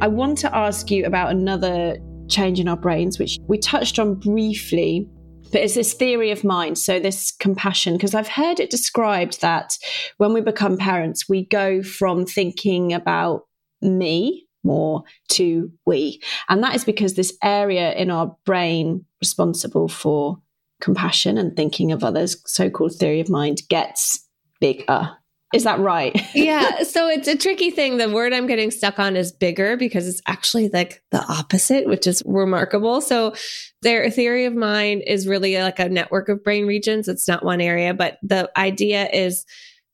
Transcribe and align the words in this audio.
I 0.00 0.06
want 0.06 0.38
to 0.38 0.56
ask 0.56 0.92
you 0.92 1.04
about 1.04 1.32
another 1.32 1.98
change 2.28 2.60
in 2.60 2.68
our 2.68 2.76
brains, 2.76 3.18
which 3.18 3.36
we 3.48 3.58
touched 3.58 3.98
on 3.98 4.14
briefly, 4.14 5.08
but 5.50 5.62
it's 5.62 5.74
this 5.74 5.92
theory 5.92 6.30
of 6.30 6.44
mind. 6.44 6.78
So, 6.78 7.00
this 7.00 7.32
compassion, 7.32 7.94
because 7.94 8.14
I've 8.14 8.28
heard 8.28 8.60
it 8.60 8.70
described 8.70 9.40
that 9.40 9.76
when 10.18 10.32
we 10.32 10.40
become 10.40 10.76
parents, 10.76 11.28
we 11.28 11.46
go 11.46 11.82
from 11.82 12.26
thinking 12.26 12.92
about 12.92 13.46
me 13.82 14.46
more 14.62 15.02
to 15.30 15.72
we. 15.84 16.22
And 16.48 16.62
that 16.62 16.76
is 16.76 16.84
because 16.84 17.14
this 17.14 17.36
area 17.42 17.92
in 17.94 18.10
our 18.10 18.36
brain 18.44 19.04
responsible 19.20 19.88
for 19.88 20.38
compassion 20.80 21.38
and 21.38 21.56
thinking 21.56 21.90
of 21.90 22.04
others, 22.04 22.40
so 22.46 22.70
called 22.70 22.94
theory 22.94 23.18
of 23.18 23.28
mind, 23.28 23.62
gets 23.68 24.24
bigger. 24.60 25.16
Is 25.54 25.64
that 25.64 25.80
right? 25.80 26.14
yeah. 26.34 26.82
So 26.82 27.08
it's 27.08 27.26
a 27.26 27.36
tricky 27.36 27.70
thing. 27.70 27.96
The 27.96 28.10
word 28.10 28.32
I'm 28.32 28.46
getting 28.46 28.70
stuck 28.70 28.98
on 28.98 29.16
is 29.16 29.32
bigger 29.32 29.76
because 29.76 30.06
it's 30.06 30.20
actually 30.26 30.68
like 30.68 31.02
the 31.10 31.24
opposite, 31.24 31.86
which 31.86 32.06
is 32.06 32.22
remarkable. 32.26 33.00
So 33.00 33.34
their 33.80 34.10
theory 34.10 34.44
of 34.44 34.54
mind 34.54 35.04
is 35.06 35.26
really 35.26 35.56
like 35.58 35.78
a 35.78 35.88
network 35.88 36.28
of 36.28 36.44
brain 36.44 36.66
regions. 36.66 37.08
It's 37.08 37.26
not 37.26 37.44
one 37.44 37.62
area, 37.62 37.94
but 37.94 38.18
the 38.22 38.50
idea 38.58 39.08
is 39.10 39.46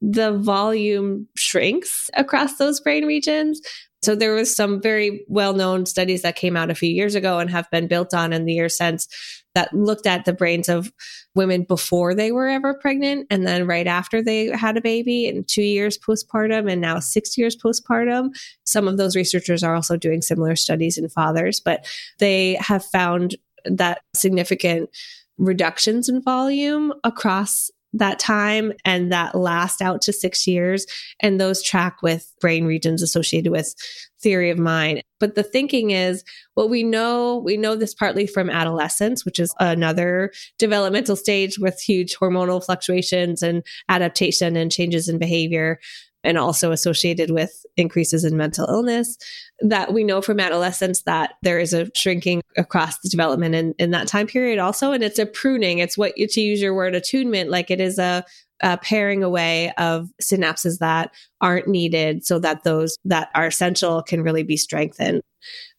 the 0.00 0.32
volume 0.32 1.28
shrinks 1.36 2.10
across 2.14 2.56
those 2.56 2.80
brain 2.80 3.04
regions. 3.04 3.60
So 4.02 4.16
there 4.16 4.34
was 4.34 4.54
some 4.54 4.82
very 4.82 5.24
well-known 5.28 5.86
studies 5.86 6.22
that 6.22 6.34
came 6.34 6.56
out 6.56 6.70
a 6.70 6.74
few 6.74 6.90
years 6.90 7.14
ago 7.14 7.38
and 7.38 7.48
have 7.50 7.70
been 7.70 7.86
built 7.86 8.12
on 8.12 8.32
in 8.32 8.46
the 8.46 8.54
years 8.54 8.76
since 8.76 9.06
that 9.54 9.72
looked 9.74 10.06
at 10.06 10.24
the 10.24 10.32
brains 10.32 10.68
of 10.68 10.92
women 11.34 11.64
before 11.64 12.14
they 12.14 12.32
were 12.32 12.48
ever 12.48 12.74
pregnant 12.74 13.26
and 13.30 13.46
then 13.46 13.66
right 13.66 13.86
after 13.86 14.22
they 14.22 14.46
had 14.46 14.76
a 14.76 14.80
baby 14.80 15.28
and 15.28 15.46
two 15.46 15.62
years 15.62 15.98
postpartum 15.98 16.70
and 16.70 16.80
now 16.80 16.98
six 16.98 17.36
years 17.36 17.56
postpartum. 17.56 18.30
Some 18.64 18.88
of 18.88 18.96
those 18.96 19.16
researchers 19.16 19.62
are 19.62 19.74
also 19.74 19.96
doing 19.96 20.22
similar 20.22 20.56
studies 20.56 20.98
in 20.98 21.08
fathers, 21.08 21.60
but 21.60 21.86
they 22.18 22.54
have 22.60 22.84
found 22.84 23.36
that 23.64 24.00
significant 24.14 24.90
reductions 25.38 26.08
in 26.08 26.22
volume 26.22 26.92
across 27.04 27.70
that 27.92 28.18
time 28.18 28.72
and 28.84 29.12
that 29.12 29.34
last 29.34 29.82
out 29.82 30.02
to 30.02 30.12
six 30.12 30.46
years. 30.46 30.86
And 31.20 31.40
those 31.40 31.62
track 31.62 32.02
with 32.02 32.32
brain 32.40 32.64
regions 32.64 33.02
associated 33.02 33.50
with 33.50 33.74
theory 34.20 34.50
of 34.50 34.58
mind. 34.58 35.02
But 35.18 35.34
the 35.34 35.42
thinking 35.42 35.90
is 35.90 36.24
what 36.54 36.70
we 36.70 36.82
know, 36.82 37.38
we 37.38 37.56
know 37.56 37.74
this 37.76 37.94
partly 37.94 38.26
from 38.26 38.48
adolescence, 38.48 39.24
which 39.24 39.38
is 39.38 39.54
another 39.60 40.32
developmental 40.58 41.16
stage 41.16 41.58
with 41.58 41.80
huge 41.80 42.16
hormonal 42.16 42.64
fluctuations 42.64 43.42
and 43.42 43.62
adaptation 43.88 44.56
and 44.56 44.70
changes 44.70 45.08
in 45.08 45.18
behavior 45.18 45.78
and 46.24 46.38
also 46.38 46.72
associated 46.72 47.30
with 47.30 47.64
increases 47.76 48.24
in 48.24 48.36
mental 48.36 48.66
illness 48.68 49.16
that 49.60 49.92
we 49.92 50.04
know 50.04 50.20
from 50.22 50.40
adolescence 50.40 51.02
that 51.02 51.34
there 51.42 51.58
is 51.58 51.72
a 51.72 51.90
shrinking 51.94 52.42
across 52.56 52.98
the 53.00 53.08
development 53.08 53.54
in, 53.54 53.74
in 53.78 53.90
that 53.92 54.08
time 54.08 54.26
period 54.26 54.58
also. 54.58 54.92
And 54.92 55.02
it's 55.02 55.18
a 55.18 55.26
pruning. 55.26 55.78
It's 55.78 55.98
what 55.98 56.14
to 56.16 56.40
use 56.40 56.60
your 56.60 56.74
word 56.74 56.94
attunement 56.94 57.50
like 57.50 57.70
it 57.70 57.80
is 57.80 57.98
a, 57.98 58.24
a 58.62 58.76
paring 58.78 59.22
away 59.22 59.72
of 59.78 60.08
synapses 60.20 60.78
that 60.78 61.12
aren't 61.40 61.68
needed 61.68 62.24
so 62.24 62.38
that 62.38 62.64
those 62.64 62.96
that 63.04 63.30
are 63.34 63.46
essential 63.46 64.02
can 64.02 64.22
really 64.22 64.42
be 64.42 64.56
strengthened. 64.56 65.22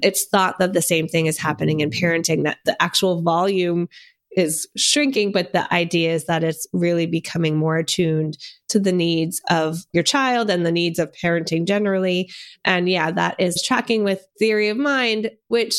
It's 0.02 0.25
thought 0.25 0.59
that 0.59 0.73
the 0.73 0.81
same 0.81 1.07
thing 1.07 1.28
is 1.28 1.38
happening 1.38 1.80
in 1.80 1.89
parenting 1.89 2.44
that 2.44 2.57
the 2.66 2.81
actual 2.81 3.22
volume 3.22 3.88
is 4.35 4.67
shrinking, 4.77 5.31
but 5.31 5.53
the 5.53 5.71
idea 5.73 6.13
is 6.13 6.25
that 6.25 6.43
it's 6.43 6.67
really 6.73 7.05
becoming 7.05 7.57
more 7.57 7.77
attuned 7.77 8.37
to 8.69 8.79
the 8.79 8.91
needs 8.91 9.41
of 9.49 9.77
your 9.93 10.03
child 10.03 10.49
and 10.49 10.65
the 10.65 10.71
needs 10.71 10.99
of 10.99 11.11
parenting 11.11 11.65
generally. 11.65 12.29
And 12.65 12.89
yeah, 12.89 13.11
that 13.11 13.35
is 13.39 13.61
tracking 13.61 14.03
with 14.03 14.25
theory 14.39 14.69
of 14.69 14.77
mind, 14.77 15.31
which 15.47 15.75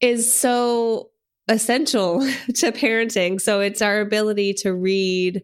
is 0.00 0.32
so 0.32 1.10
essential 1.48 2.20
to 2.54 2.72
parenting. 2.72 3.40
So 3.40 3.60
it's 3.60 3.82
our 3.82 4.00
ability 4.00 4.54
to 4.54 4.74
read 4.74 5.42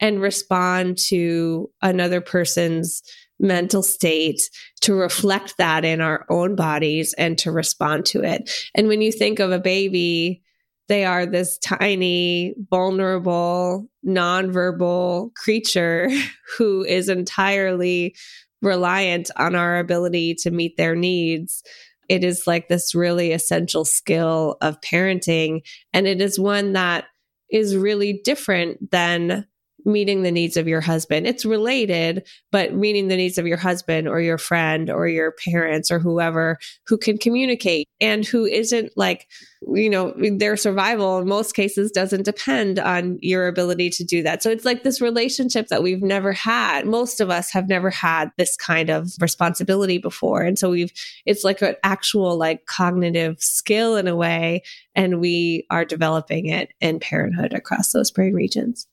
and 0.00 0.20
respond 0.20 0.98
to 1.08 1.70
another 1.82 2.20
person's 2.20 3.02
mental 3.40 3.82
state 3.82 4.40
to 4.80 4.94
reflect 4.94 5.54
that 5.58 5.84
in 5.84 6.00
our 6.00 6.24
own 6.28 6.56
bodies 6.56 7.14
and 7.14 7.38
to 7.38 7.52
respond 7.52 8.04
to 8.06 8.22
it. 8.22 8.50
And 8.74 8.88
when 8.88 9.00
you 9.00 9.12
think 9.12 9.38
of 9.38 9.52
a 9.52 9.58
baby, 9.58 10.42
they 10.88 11.04
are 11.04 11.26
this 11.26 11.58
tiny, 11.58 12.54
vulnerable, 12.70 13.88
nonverbal 14.06 15.34
creature 15.34 16.08
who 16.56 16.84
is 16.84 17.08
entirely 17.08 18.14
reliant 18.62 19.30
on 19.36 19.54
our 19.54 19.78
ability 19.78 20.34
to 20.34 20.50
meet 20.50 20.76
their 20.76 20.96
needs. 20.96 21.62
It 22.08 22.24
is 22.24 22.46
like 22.46 22.68
this 22.68 22.94
really 22.94 23.32
essential 23.32 23.84
skill 23.84 24.56
of 24.60 24.80
parenting. 24.80 25.60
And 25.92 26.06
it 26.06 26.20
is 26.20 26.38
one 26.38 26.72
that 26.72 27.04
is 27.50 27.76
really 27.76 28.20
different 28.24 28.90
than 28.90 29.46
meeting 29.88 30.22
the 30.22 30.30
needs 30.30 30.56
of 30.56 30.68
your 30.68 30.80
husband. 30.80 31.26
It's 31.26 31.44
related, 31.44 32.26
but 32.52 32.74
meeting 32.74 33.08
the 33.08 33.16
needs 33.16 33.38
of 33.38 33.46
your 33.46 33.56
husband 33.56 34.08
or 34.08 34.20
your 34.20 34.38
friend 34.38 34.90
or 34.90 35.08
your 35.08 35.32
parents 35.44 35.90
or 35.90 35.98
whoever 35.98 36.58
who 36.86 36.98
can 36.98 37.18
communicate 37.18 37.88
and 38.00 38.24
who 38.24 38.44
isn't 38.44 38.92
like, 38.96 39.26
you 39.74 39.90
know, 39.90 40.14
their 40.36 40.56
survival 40.56 41.18
in 41.18 41.28
most 41.28 41.54
cases 41.54 41.90
doesn't 41.90 42.24
depend 42.24 42.78
on 42.78 43.18
your 43.20 43.48
ability 43.48 43.90
to 43.90 44.04
do 44.04 44.22
that. 44.22 44.42
So 44.42 44.50
it's 44.50 44.64
like 44.64 44.82
this 44.82 45.00
relationship 45.00 45.68
that 45.68 45.82
we've 45.82 46.02
never 46.02 46.32
had. 46.32 46.86
Most 46.86 47.20
of 47.20 47.30
us 47.30 47.50
have 47.52 47.68
never 47.68 47.90
had 47.90 48.30
this 48.36 48.56
kind 48.56 48.90
of 48.90 49.10
responsibility 49.20 49.98
before. 49.98 50.42
And 50.42 50.58
so 50.58 50.70
we've, 50.70 50.92
it's 51.24 51.44
like 51.44 51.62
an 51.62 51.76
actual 51.82 52.36
like 52.36 52.66
cognitive 52.66 53.40
skill 53.40 53.96
in 53.96 54.08
a 54.08 54.16
way. 54.16 54.62
And 54.94 55.20
we 55.20 55.64
are 55.70 55.84
developing 55.84 56.46
it 56.46 56.72
in 56.80 56.98
parenthood 56.98 57.52
across 57.52 57.92
those 57.92 58.10
brain 58.10 58.34
regions. 58.34 58.87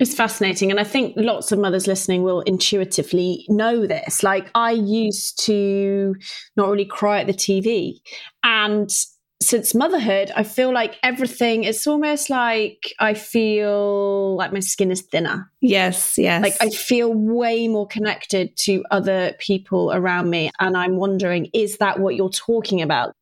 It's 0.00 0.14
fascinating. 0.14 0.70
And 0.70 0.80
I 0.80 0.84
think 0.84 1.12
lots 1.16 1.52
of 1.52 1.58
mothers 1.58 1.86
listening 1.86 2.22
will 2.22 2.40
intuitively 2.40 3.44
know 3.48 3.86
this. 3.86 4.22
Like, 4.22 4.50
I 4.54 4.72
used 4.72 5.44
to 5.44 6.14
not 6.56 6.70
really 6.70 6.86
cry 6.86 7.20
at 7.20 7.26
the 7.26 7.34
TV. 7.34 8.00
And 8.42 8.90
since 9.42 9.74
motherhood, 9.74 10.32
I 10.34 10.42
feel 10.42 10.72
like 10.72 10.96
everything, 11.02 11.64
it's 11.64 11.86
almost 11.86 12.30
like 12.30 12.94
I 12.98 13.12
feel 13.12 14.36
like 14.36 14.54
my 14.54 14.60
skin 14.60 14.90
is 14.90 15.02
thinner. 15.02 15.50
Yes, 15.60 16.16
yes. 16.16 16.42
Like, 16.42 16.56
I 16.62 16.70
feel 16.70 17.12
way 17.12 17.68
more 17.68 17.86
connected 17.86 18.56
to 18.60 18.82
other 18.90 19.34
people 19.38 19.92
around 19.92 20.30
me. 20.30 20.50
And 20.60 20.78
I'm 20.78 20.96
wondering, 20.96 21.50
is 21.52 21.76
that 21.76 22.00
what 22.00 22.16
you're 22.16 22.30
talking 22.30 22.80
about? 22.80 23.14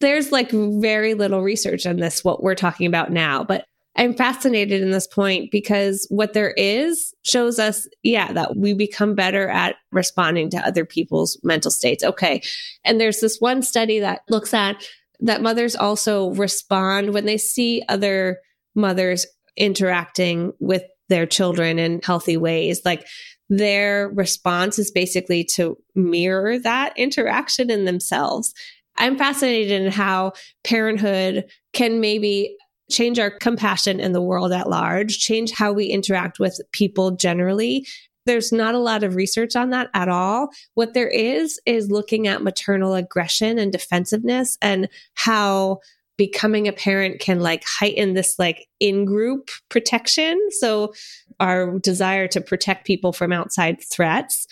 There's 0.00 0.30
like 0.32 0.50
very 0.52 1.14
little 1.14 1.42
research 1.42 1.86
on 1.86 1.96
this, 1.96 2.24
what 2.24 2.42
we're 2.42 2.54
talking 2.54 2.86
about 2.86 3.12
now. 3.12 3.44
But 3.44 3.66
I'm 3.96 4.14
fascinated 4.14 4.82
in 4.82 4.92
this 4.92 5.06
point 5.06 5.50
because 5.50 6.06
what 6.10 6.32
there 6.32 6.52
is 6.56 7.12
shows 7.22 7.58
us, 7.58 7.88
yeah, 8.02 8.32
that 8.32 8.56
we 8.56 8.72
become 8.72 9.14
better 9.14 9.48
at 9.48 9.76
responding 9.90 10.48
to 10.50 10.66
other 10.66 10.84
people's 10.84 11.38
mental 11.42 11.70
states. 11.70 12.04
Okay. 12.04 12.40
And 12.84 13.00
there's 13.00 13.20
this 13.20 13.38
one 13.40 13.62
study 13.62 13.98
that 14.00 14.22
looks 14.28 14.54
at 14.54 14.86
that 15.20 15.42
mothers 15.42 15.76
also 15.76 16.30
respond 16.30 17.12
when 17.12 17.26
they 17.26 17.36
see 17.36 17.82
other 17.88 18.38
mothers 18.74 19.26
interacting 19.56 20.52
with 20.60 20.82
their 21.08 21.26
children 21.26 21.78
in 21.78 22.00
healthy 22.02 22.36
ways. 22.36 22.82
Like 22.84 23.06
their 23.48 24.08
response 24.10 24.78
is 24.78 24.92
basically 24.92 25.44
to 25.56 25.76
mirror 25.94 26.58
that 26.60 26.96
interaction 26.96 27.68
in 27.70 27.84
themselves. 27.84 28.54
I'm 28.96 29.18
fascinated 29.18 29.82
in 29.82 29.90
how 29.90 30.32
parenthood 30.62 31.46
can 31.72 32.00
maybe 32.00 32.56
change 32.90 33.18
our 33.18 33.30
compassion 33.30 34.00
in 34.00 34.12
the 34.12 34.22
world 34.22 34.52
at 34.52 34.68
large, 34.68 35.18
change 35.18 35.52
how 35.52 35.72
we 35.72 35.86
interact 35.86 36.38
with 36.38 36.60
people 36.72 37.12
generally. 37.12 37.86
There's 38.26 38.52
not 38.52 38.74
a 38.74 38.78
lot 38.78 39.02
of 39.02 39.14
research 39.14 39.56
on 39.56 39.70
that 39.70 39.88
at 39.94 40.08
all. 40.08 40.50
What 40.74 40.94
there 40.94 41.08
is, 41.08 41.58
is 41.66 41.90
looking 41.90 42.26
at 42.26 42.42
maternal 42.42 42.94
aggression 42.94 43.58
and 43.58 43.72
defensiveness 43.72 44.58
and 44.60 44.88
how 45.14 45.80
becoming 46.18 46.68
a 46.68 46.72
parent 46.72 47.18
can 47.18 47.40
like 47.40 47.64
heighten 47.64 48.12
this 48.12 48.38
like 48.38 48.68
in 48.78 49.06
group 49.06 49.48
protection. 49.70 50.38
So 50.50 50.92
our 51.40 51.78
desire 51.78 52.28
to 52.28 52.42
protect 52.42 52.86
people 52.86 53.14
from 53.14 53.32
outside 53.32 53.82
threats 53.82 54.46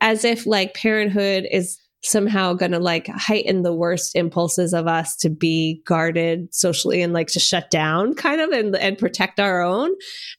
as 0.00 0.24
if 0.24 0.46
like 0.46 0.74
parenthood 0.74 1.46
is 1.48 1.78
somehow 2.04 2.52
going 2.52 2.72
to 2.72 2.80
like 2.80 3.06
heighten 3.06 3.62
the 3.62 3.72
worst 3.72 4.16
impulses 4.16 4.74
of 4.74 4.88
us 4.88 5.14
to 5.14 5.30
be 5.30 5.80
guarded 5.86 6.52
socially 6.52 7.00
and 7.00 7.12
like 7.12 7.28
to 7.28 7.38
shut 7.38 7.70
down 7.70 8.14
kind 8.14 8.40
of 8.40 8.50
and, 8.50 8.74
and 8.76 8.98
protect 8.98 9.38
our 9.38 9.62
own. 9.62 9.90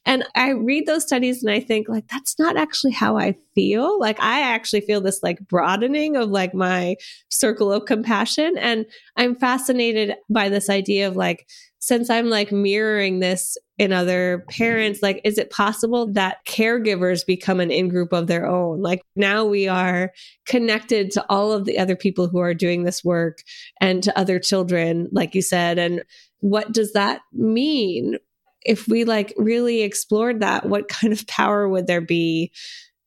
And 0.04 0.24
I 0.34 0.50
read 0.50 0.86
those 0.86 1.04
studies 1.04 1.42
and 1.42 1.50
I 1.50 1.60
think 1.60 1.88
like, 1.88 2.06
that's 2.08 2.38
not 2.38 2.56
actually 2.56 2.92
how 2.92 3.16
I 3.16 3.34
feel. 3.54 3.98
Like 3.98 4.20
I 4.20 4.42
actually 4.42 4.82
feel 4.82 5.00
this 5.00 5.22
like 5.22 5.38
broadening 5.48 6.16
of 6.16 6.30
like 6.30 6.54
my 6.54 6.96
circle 7.30 7.72
of 7.72 7.86
compassion. 7.86 8.58
And 8.58 8.84
I'm 9.16 9.34
fascinated 9.34 10.16
by 10.28 10.50
this 10.50 10.68
idea 10.68 11.08
of 11.08 11.16
like, 11.16 11.48
since 11.78 12.10
I'm 12.10 12.28
like 12.30 12.52
mirroring 12.52 13.20
this 13.20 13.56
in 13.76 13.92
other 13.92 14.44
parents 14.50 15.02
like 15.02 15.20
is 15.24 15.36
it 15.36 15.50
possible 15.50 16.12
that 16.12 16.38
caregivers 16.46 17.26
become 17.26 17.58
an 17.58 17.70
in-group 17.70 18.12
of 18.12 18.26
their 18.26 18.46
own? 18.46 18.80
Like 18.80 19.02
now 19.16 19.44
we 19.44 19.66
are 19.66 20.12
connected 20.46 21.10
to 21.12 21.24
all 21.28 21.52
of 21.52 21.64
the 21.64 21.78
other 21.78 21.96
people 21.96 22.28
who 22.28 22.38
are 22.38 22.54
doing 22.54 22.84
this 22.84 23.02
work 23.04 23.38
and 23.80 24.02
to 24.02 24.16
other 24.18 24.38
children 24.38 25.08
like 25.12 25.34
you 25.34 25.42
said. 25.42 25.78
And 25.78 26.04
what 26.40 26.72
does 26.72 26.92
that 26.92 27.20
mean? 27.32 28.18
If 28.64 28.86
we 28.86 29.04
like 29.04 29.34
really 29.36 29.82
explored 29.82 30.40
that 30.40 30.66
what 30.66 30.88
kind 30.88 31.12
of 31.12 31.26
power 31.26 31.68
would 31.68 31.86
there 31.86 32.00
be 32.00 32.52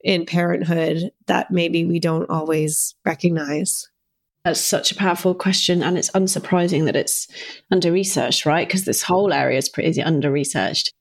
in 0.02 0.25
parenthood 0.25 1.12
that 1.28 1.50
maybe 1.50 1.86
we 1.86 2.00
don't 2.00 2.30
always 2.30 2.96
recognize 3.06 3.88
that's 4.48 4.62
such 4.62 4.94
a 4.94 4.96
powerful 4.96 5.36
question, 5.36 5.84
and 5.84 5.98
it's 5.98 6.10
unsurprising 6.12 6.86
that 6.86 6.96
it's 6.96 7.28
under 7.70 7.92
researched, 7.92 8.46
right? 8.46 8.66
Because 8.66 8.86
this 8.86 9.04
whole 9.04 9.34
area 9.34 9.58
is 9.58 9.68
pretty 9.68 10.02
under 10.02 10.32
researched. 10.32 10.94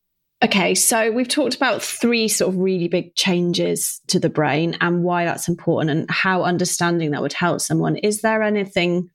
Okay, 0.43 0.75
so 0.75 1.13
we've 1.13 1.29
talked 1.29 1.55
about 1.55 1.81
three 1.81 2.27
sort 2.27 2.53
of 2.53 2.59
really 2.59 2.89
big 2.89 3.15
changes 3.15 4.01
to 4.09 4.19
the 4.19 4.29
brain 4.29 4.77
and 4.81 5.05
why 5.05 5.25
that's 5.25 5.47
important 5.47 5.91
and 5.91 6.11
how 6.11 6.43
understanding 6.43 7.13
that 7.13 7.23
would 7.23 7.33
help 7.33 7.61
someone. 7.61 7.95
Is 7.97 8.21
there 8.21 8.43
anything 8.43 9.11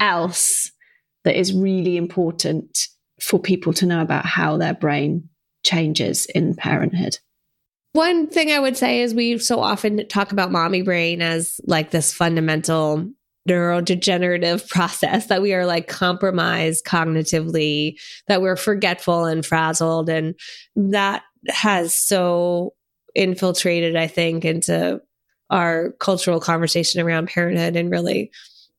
else 0.00 0.72
that 1.24 1.38
is 1.38 1.52
really 1.52 1.98
important 1.98 2.88
for 3.20 3.38
people 3.38 3.74
to 3.74 3.86
know 3.86 4.00
about 4.00 4.24
how 4.24 4.56
their 4.56 4.74
brain 4.74 5.28
changes 5.62 6.24
in 6.24 6.54
parenthood? 6.54 7.18
One 7.92 8.28
thing 8.28 8.50
I 8.50 8.58
would 8.60 8.78
say 8.78 9.02
is 9.02 9.14
we 9.14 9.36
so 9.36 9.60
often 9.60 10.08
talk 10.08 10.32
about 10.32 10.50
mommy 10.50 10.80
brain 10.80 11.20
as 11.20 11.60
like 11.66 11.90
this 11.90 12.14
fundamental 12.14 13.12
neurodegenerative 13.48 14.68
process 14.70 15.26
that 15.26 15.42
we 15.42 15.54
are 15.54 15.66
like 15.66 15.88
compromised 15.88 16.84
cognitively, 16.84 17.98
that 18.28 18.42
we're 18.42 18.56
forgetful 18.56 19.24
and 19.24 19.44
frazzled. 19.44 20.08
And 20.08 20.34
that 20.76 21.22
has 21.48 21.94
so 21.94 22.74
infiltrated, 23.14 23.96
I 23.96 24.06
think, 24.06 24.44
into 24.44 25.00
our 25.50 25.92
cultural 26.00 26.40
conversation 26.40 27.00
around 27.00 27.28
parenthood 27.28 27.76
in 27.76 27.90
really 27.90 28.30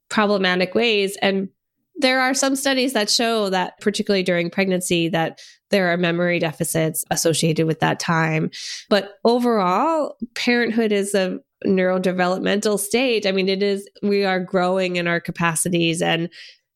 problematic 0.10 0.76
ways. 0.76 1.18
And 1.22 1.50
there 1.98 2.20
are 2.20 2.34
some 2.34 2.56
studies 2.56 2.94
that 2.94 3.10
show 3.10 3.50
that, 3.50 3.80
particularly 3.80 4.24
during 4.24 4.50
pregnancy, 4.50 5.08
that 5.10 5.40
there 5.70 5.92
are 5.92 5.98
memory 5.98 6.40
deficits 6.40 7.06
associated 7.10 7.66
with 7.66 7.80
that 7.80 8.00
time. 8.00 8.52
But 8.90 9.14
overall, 9.24 10.18
parenthood 10.36 10.92
is 10.92 11.16
a 11.16 11.40
neurodevelopmental 11.66 12.80
stage. 12.80 13.26
I 13.26 13.32
mean, 13.32 13.50
it 13.50 13.64
is, 13.64 13.88
we 14.02 14.26
are 14.26 14.40
growing 14.40 14.96
in 14.96 15.08
our 15.08 15.20
capacities 15.20 16.02
and 16.02 16.30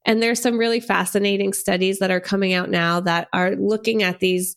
and 0.05 0.23
there's 0.23 0.41
some 0.41 0.57
really 0.57 0.79
fascinating 0.79 1.53
studies 1.53 1.99
that 1.99 2.09
are 2.09 2.21
coming 2.21 2.53
out 2.53 2.69
now 2.69 2.99
that 3.01 3.27
are 3.33 3.55
looking 3.57 4.01
at 4.01 4.19
these 4.19 4.55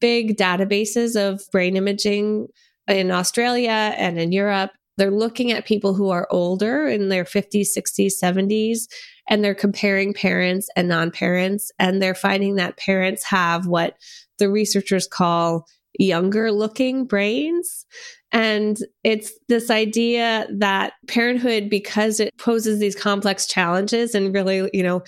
big 0.00 0.36
databases 0.36 1.16
of 1.20 1.42
brain 1.50 1.76
imaging 1.76 2.46
in 2.88 3.10
Australia 3.10 3.94
and 3.96 4.18
in 4.18 4.32
Europe. 4.32 4.70
They're 4.96 5.10
looking 5.10 5.52
at 5.52 5.66
people 5.66 5.92
who 5.92 6.08
are 6.10 6.28
older 6.30 6.86
in 6.86 7.08
their 7.08 7.24
50s, 7.24 7.68
60s, 7.76 8.12
70s, 8.22 8.86
and 9.28 9.44
they're 9.44 9.54
comparing 9.54 10.14
parents 10.14 10.68
and 10.76 10.88
non 10.88 11.10
parents. 11.10 11.70
And 11.78 12.00
they're 12.00 12.14
finding 12.14 12.54
that 12.56 12.78
parents 12.78 13.24
have 13.24 13.66
what 13.66 13.96
the 14.38 14.48
researchers 14.48 15.06
call 15.06 15.66
younger 15.98 16.52
looking 16.52 17.06
brains. 17.06 17.86
And 18.32 18.76
it's 19.04 19.32
this 19.48 19.70
idea 19.70 20.46
that 20.50 20.94
parenthood, 21.06 21.70
because 21.70 22.20
it 22.20 22.36
poses 22.38 22.78
these 22.78 22.96
complex 22.96 23.46
challenges 23.46 24.14
and 24.14 24.34
really, 24.34 24.68
you 24.72 24.82
know, 24.82 25.02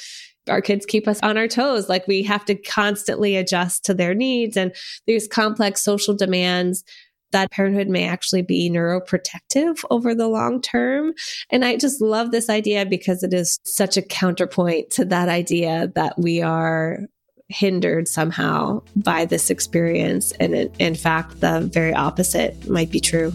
our 0.48 0.62
kids 0.62 0.86
keep 0.86 1.06
us 1.06 1.20
on 1.22 1.36
our 1.36 1.48
toes. 1.48 1.88
Like 1.88 2.06
we 2.06 2.22
have 2.22 2.44
to 2.46 2.54
constantly 2.54 3.36
adjust 3.36 3.84
to 3.84 3.94
their 3.94 4.14
needs 4.14 4.56
and 4.56 4.74
these 5.06 5.28
complex 5.28 5.82
social 5.82 6.14
demands 6.14 6.84
that 7.32 7.50
parenthood 7.50 7.88
may 7.88 8.08
actually 8.08 8.42
be 8.42 8.70
neuroprotective 8.70 9.84
over 9.90 10.14
the 10.14 10.28
long 10.28 10.62
term. 10.62 11.12
And 11.50 11.64
I 11.64 11.76
just 11.76 12.00
love 12.00 12.30
this 12.30 12.48
idea 12.48 12.86
because 12.86 13.22
it 13.22 13.34
is 13.34 13.58
such 13.64 13.96
a 13.96 14.02
counterpoint 14.02 14.90
to 14.92 15.04
that 15.06 15.28
idea 15.28 15.92
that 15.94 16.18
we 16.18 16.40
are 16.40 17.00
hindered 17.48 18.08
somehow 18.08 18.82
by 18.96 19.24
this 19.24 19.50
experience. 19.50 20.32
And 20.32 20.54
in 20.54 20.94
fact, 20.94 21.40
the 21.40 21.60
very 21.72 21.94
opposite 21.94 22.68
might 22.68 22.90
be 22.90 23.00
true. 23.00 23.32